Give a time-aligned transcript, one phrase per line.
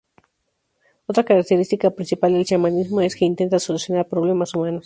[1.05, 4.79] Otra característica principal del chamanismo es que intenta solucionar problemas humanos.